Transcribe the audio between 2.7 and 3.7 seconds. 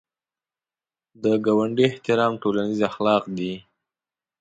اخلاق دي